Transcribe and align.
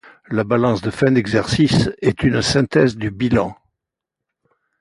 La 0.31 0.43
balance 0.43 0.81
de 0.81 0.89
fin 0.89 1.11
d'exercice 1.11 1.91
est 2.01 2.23
une 2.23 2.41
synthèse 2.41 2.97
du 2.97 3.11
bilan. 3.11 3.55